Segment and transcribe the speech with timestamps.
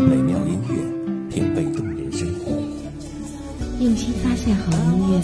[0.00, 0.74] 美妙音乐，
[1.30, 2.52] 品味动人生活。
[3.80, 5.20] 用心发现好音乐，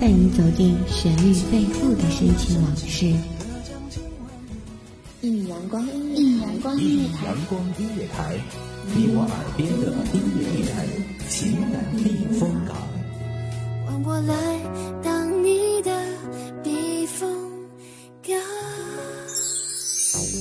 [0.00, 3.14] 带你走进旋律背后的深情往事。
[5.20, 8.36] 一米阳光，一米阳光音乐台，阳光音乐台，
[8.94, 10.86] 你我耳边的音乐驿站，
[11.28, 12.76] 情感避风港。
[13.86, 14.34] 换我来
[15.02, 15.33] 当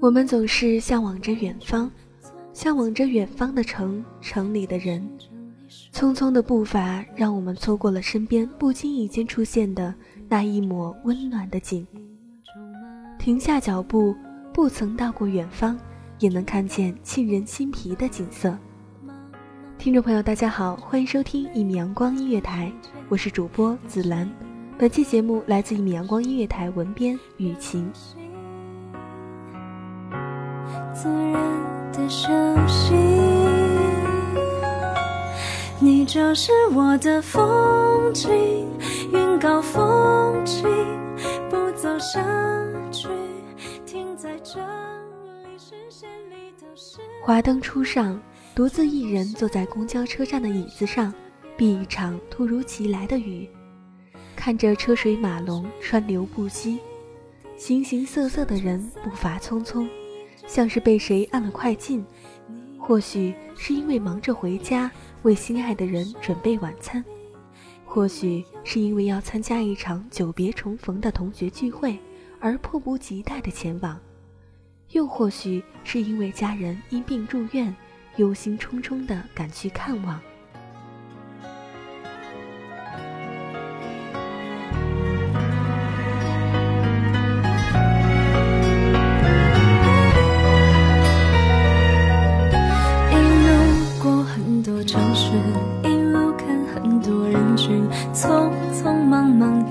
[0.00, 1.90] 我们总是向往着远方，
[2.54, 5.06] 向往着远方的城，城里的人。
[5.92, 9.94] 匆匆的步伐，让我们错过了身边不经意间出现的
[10.26, 11.86] 那一抹温暖的景。
[13.18, 14.16] 停下脚步，
[14.54, 15.78] 不曾到过远方，
[16.18, 18.56] 也能看见沁人心脾的景色。
[19.76, 22.72] 听众朋友，大家好，欢迎收听一米阳光音乐台，
[23.10, 24.26] 我是主播紫兰。
[24.78, 27.92] 本期节目来自一米阳光音乐台文编雨晴。
[31.02, 32.28] 自然的休
[32.68, 32.92] 息，
[35.78, 38.68] 你就是我的风景，
[39.10, 40.68] 云高风轻，
[41.48, 42.22] 不走下
[42.92, 43.08] 去，
[43.86, 46.98] 停在这里，视线里都是。
[47.22, 48.20] 华灯初上，
[48.54, 51.10] 独自一人坐在公交车站的椅子上，
[51.56, 53.48] 避一场突如其来的雨。
[54.36, 56.78] 看着车水马龙，川流不息，
[57.56, 59.88] 形形色色的人步伐匆匆，
[60.50, 62.04] 像是被谁按了快进。
[62.76, 64.90] 或许是因为忙着回家
[65.22, 67.04] 为心爱的人准备晚餐，
[67.84, 71.96] 或许是因为要参加一场久别重逢的同学聚会
[72.40, 73.96] 而迫不及待的前往，
[74.90, 77.72] 又或许是因为家人因病住院，
[78.16, 80.20] 忧心忡忡的赶去看望。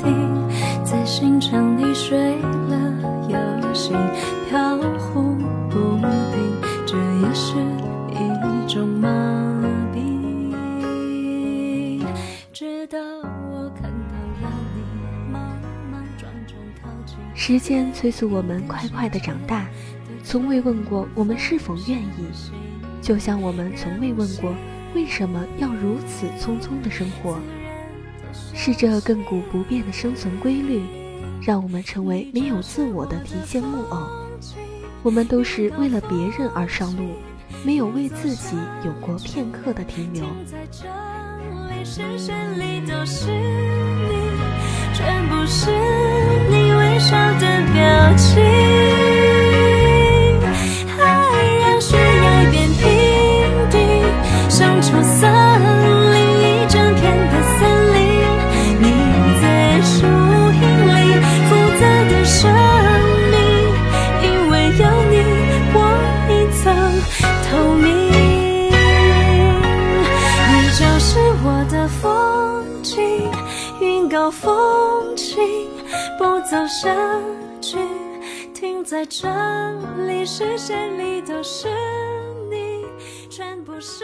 [0.01, 2.77] 忙忙地在行程里睡了
[3.29, 3.95] 又醒，
[4.49, 5.35] 飘忽
[5.69, 6.37] 不定，
[6.85, 7.55] 这也是
[8.11, 9.07] 一种麻
[9.93, 9.97] 痹。
[12.53, 14.81] 直到我看到了你，
[15.31, 15.41] 莽
[15.91, 17.17] 莽撞撞靠近。
[17.35, 19.67] 时间催促我们快快的长大，
[20.23, 22.25] 从未问过我们是否愿意，
[23.01, 24.53] 就像我们从未问过
[24.95, 27.37] 为什么要如此匆匆的生活。
[28.53, 30.81] 是这亘古不变的生存规律，
[31.41, 34.07] 让我们成为没有自我的提线木偶。
[35.01, 37.13] 我们都是为了别人而上路，
[37.63, 40.23] 没有为自己有过片刻的停留。
[40.45, 40.88] 在这
[41.69, 44.29] 里，视线里都是你，
[44.94, 45.72] 全部是
[46.49, 47.48] 你微笑的
[71.41, 73.00] 我的风景，
[73.80, 75.41] 云高风轻，
[76.18, 76.94] 不走下
[77.62, 77.78] 去，
[78.53, 79.26] 停在这
[80.06, 81.70] 里，视线里都是
[82.50, 82.84] 你，
[83.30, 84.03] 全部是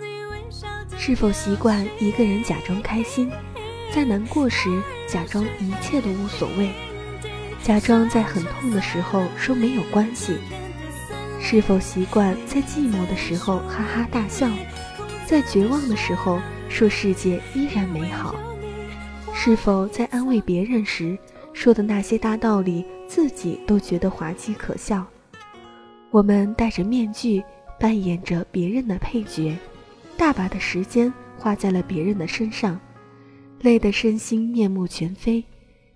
[0.00, 0.96] 你微笑的。
[0.96, 3.30] 是否习惯一个人假装开心，
[3.94, 4.70] 在难过时
[5.06, 6.70] 假装一切都无所谓，
[7.62, 10.38] 假装在很痛的时候说没有关系？
[11.40, 14.48] 是否习惯在寂寞的时候哈哈大笑，
[15.28, 16.40] 在绝望的时候
[16.70, 18.34] 说世界依然美好？
[19.34, 21.18] 是否在安慰别人时
[21.52, 25.06] 说的那些大道理，自己都觉得滑稽可笑？
[26.10, 27.44] 我们戴着面具，
[27.78, 29.54] 扮演着别人的配角，
[30.16, 32.80] 大把的时间花在了别人的身上，
[33.60, 35.44] 累得身心面目全非，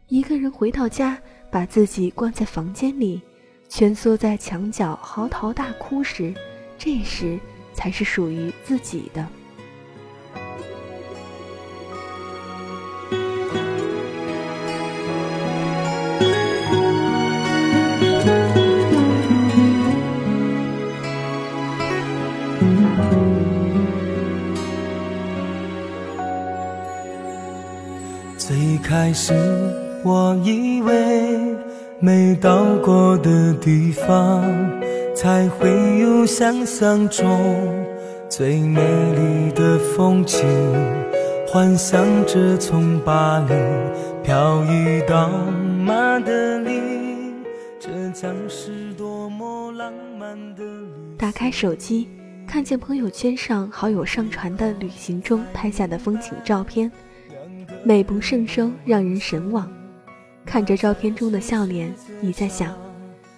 [0.09, 1.17] 一个人回到家，
[1.51, 3.19] 把自己关在房间里，
[3.67, 6.35] 蜷缩在墙角嚎啕大哭时，
[6.77, 7.41] 这时
[7.75, 9.27] 才是属于自己的。
[28.39, 29.33] 最开始
[30.05, 31.39] 我以为
[32.01, 34.43] 没到过的地方，
[35.23, 35.71] 才会
[36.01, 37.87] 有想象中
[38.29, 38.81] 最美
[39.13, 40.45] 丽的风景。
[41.47, 43.55] 幻想着从巴黎
[44.25, 46.81] 漂移到马德里，
[47.79, 52.09] 这将是多么浪漫的旅打开手机，
[52.45, 56.91] 看见朋友圈上好友上传的旅行中拍下的风景照片，
[57.85, 59.71] 美不胜收，让人神往。
[60.45, 62.75] 看着照片中的笑脸，你在想，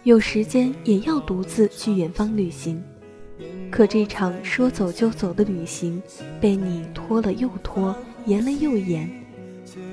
[0.05, 2.83] 有时间也要独自去远方旅行。
[3.71, 6.01] 可这场说走就走的旅行，
[6.39, 7.97] 被你拖了又拖，
[8.27, 9.09] 延了又延。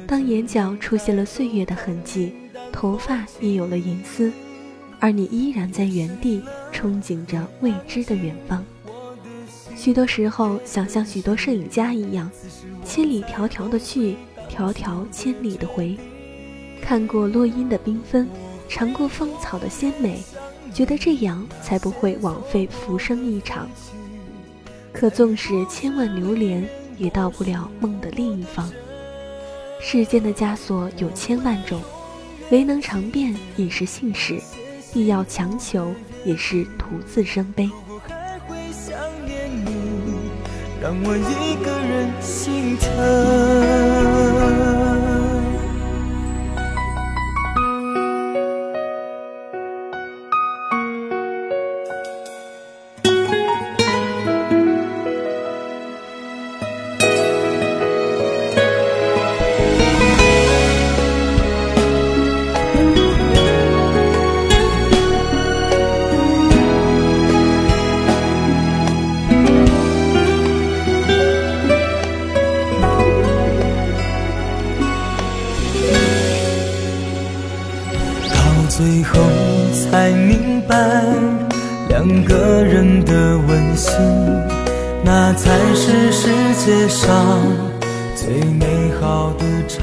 [0.06, 2.34] 当眼角出现了岁月的痕迹，
[2.74, 4.30] 头发也有了银丝，
[5.00, 6.44] 而你依然在原地
[6.74, 8.64] 憧憬着未知的远方。
[9.78, 12.30] 许多时候，想像许多摄影家一样，
[12.84, 14.16] 千里迢迢的去，
[14.54, 15.98] 迢迢千里的回。
[16.82, 18.28] 看过落英的缤纷，
[18.72, 20.24] 尝过芳草的鲜美，
[20.74, 23.70] 觉得这样才不会枉费浮生一场。
[24.94, 26.66] 可纵使千万流连，
[26.98, 28.72] 也到不了梦的另一方。
[29.82, 31.82] 世间的枷锁有千万种，
[32.50, 34.40] 唯能尝遍已是幸事，
[34.94, 37.70] 必要强求也是徒自伤悲。
[40.82, 43.21] 让我一个人心疼。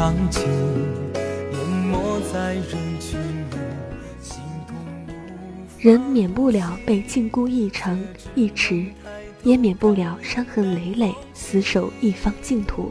[0.09, 0.41] 场景。
[1.53, 3.57] 淹没在人群里，
[4.23, 4.75] 心痛
[5.79, 8.03] 人免不了被禁锢一城
[8.35, 8.87] 一池，
[9.43, 12.91] 也免不了伤痕累累，死守一方净土。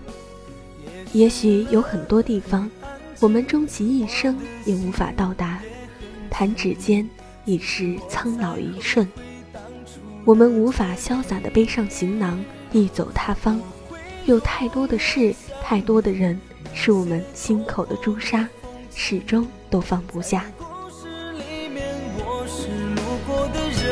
[1.12, 2.70] 也许有很多地方，
[3.20, 5.60] 我们终其一生也无法到达，
[6.30, 7.10] 弹指间
[7.46, 9.08] 已是苍老一瞬。
[10.24, 12.40] 我们无法潇洒地背上行囊，
[12.72, 13.60] 一走他方。
[14.28, 16.40] 有太多的事，太多的人，
[16.80, 18.48] 是我们心口的朱砂，
[18.96, 20.46] 始终都放不下。
[20.60, 21.84] 故事里面
[22.20, 23.84] 我是路过的人，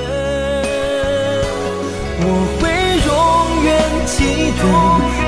[2.22, 2.24] 我
[2.62, 2.70] 会
[3.10, 3.10] 永
[3.66, 3.74] 远
[4.06, 4.14] 记
[4.62, 4.62] 得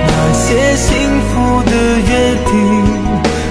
[0.08, 0.46] 那些
[0.78, 0.88] 幸
[1.28, 1.34] 福
[1.66, 2.12] 的约
[2.46, 2.54] 定。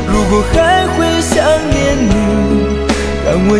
[0.07, 0.55] 如果还
[0.95, 1.35] 会想
[1.69, 2.15] 念你，
[3.27, 3.59] 让我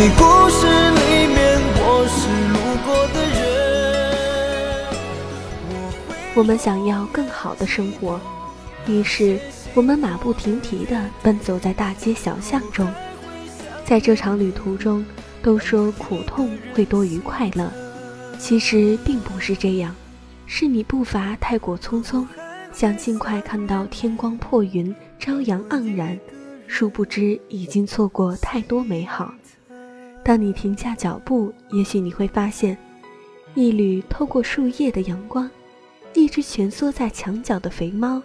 [0.00, 4.96] 你故事里面，我是路过的人。
[5.68, 5.72] 我
[6.36, 8.18] 我们想要更好的生活，
[8.86, 9.38] 于是
[9.74, 12.90] 我们马不停蹄地奔走在大街小巷中。
[13.84, 15.04] 在这场旅途中，
[15.42, 17.70] 都说苦痛会多于快乐，
[18.38, 19.94] 其实并不是这样，
[20.46, 22.26] 是你步伐太过匆匆，
[22.72, 26.18] 想尽快看到天光破云、朝阳盎然，
[26.66, 29.34] 殊不知已经错过太多美好。
[30.22, 32.76] 当你停下脚步，也许你会发现，
[33.54, 35.50] 一缕透过树叶的阳光，
[36.14, 38.22] 一只蜷缩在墙角的肥猫，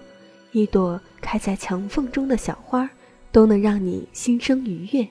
[0.51, 2.89] 一朵开在墙缝中的小花，
[3.31, 5.07] 都能让你心生愉悦。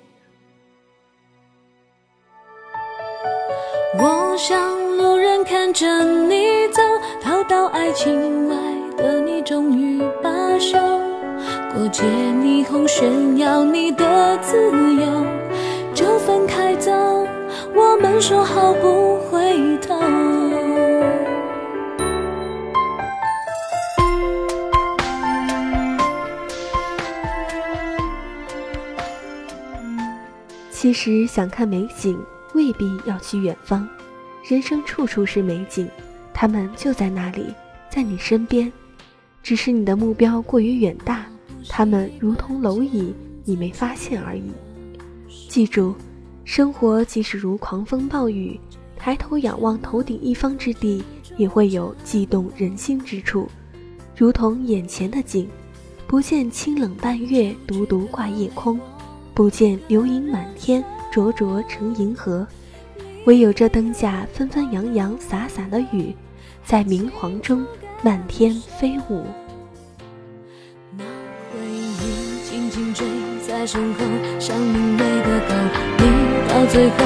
[3.96, 5.86] 我像路人看着
[6.28, 6.82] 你走，
[7.22, 8.56] 逃到爱情外
[8.96, 10.78] 的你终于罢休。
[11.72, 15.26] 过街霓虹炫耀你的自由，
[18.20, 19.94] 说好不回头。
[30.70, 32.18] 其实想看美景，
[32.54, 33.88] 未必要去远方，
[34.48, 35.88] 人生处处是美景，
[36.32, 37.54] 他们就在那里，
[37.90, 38.70] 在你身边，
[39.42, 41.24] 只是你的目标过于远大，
[41.68, 44.52] 他们如同蝼蚁，你没发现而已。
[45.48, 45.94] 记住，
[46.44, 48.58] 生活即使如狂风暴雨，
[48.96, 51.02] 抬头仰望头顶一方之地，
[51.36, 53.48] 也会有悸动人心之处，
[54.14, 55.48] 如同眼前的景，
[56.06, 58.78] 不见清冷半月，独独挂夜空。
[59.32, 62.46] 不见流萤满天，灼灼成银河；
[63.24, 66.14] 唯有这灯下纷纷扬扬洒洒的雨，
[66.64, 67.66] 在明黄中
[68.00, 69.24] 漫天飞舞。
[70.96, 71.02] 那
[71.50, 73.04] 回忆轻轻追
[73.44, 74.00] 在身后，
[74.38, 75.40] 像明媚的
[75.98, 76.03] 狗。
[76.48, 76.96] 到最后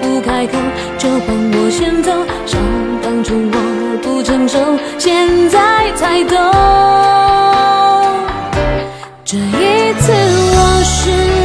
[0.00, 0.52] 不开口，
[0.98, 2.12] 就帮我先走。
[2.46, 2.60] 想
[3.02, 4.58] 当初我不成熟，
[4.98, 6.36] 现在才懂。
[9.24, 11.38] 这一次我是。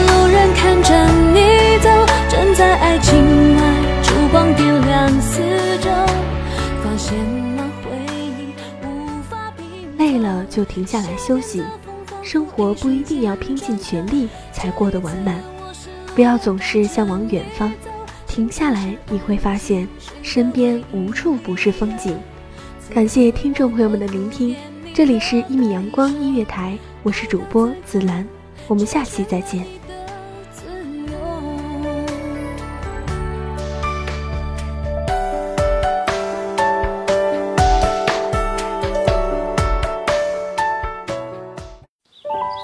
[9.97, 11.63] 累了就停下来休息，
[12.21, 15.35] 生活不一定要拼尽全力才过得完满，
[16.15, 17.73] 不要总是向往远方，
[18.27, 19.87] 停下来你会发现
[20.21, 22.15] 身边无处不是风景。
[22.93, 24.55] 感谢听众朋友们的聆听，
[24.93, 28.27] 这里是一米阳光音乐台，我是主播紫兰，
[28.67, 29.65] 我们下期再见。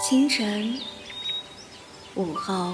[0.08, 0.76] 清晨，
[2.14, 2.74] 午后，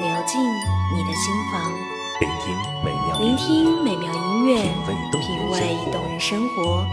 [0.00, 1.70] 流进你的心房，
[2.20, 4.62] 聆听美妙聆听美妙音乐，
[5.20, 6.86] 品味动人生活。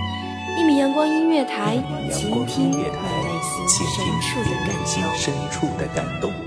[0.59, 2.89] 一米阳光音乐台，倾听你内
[3.45, 6.46] 心深处的感动。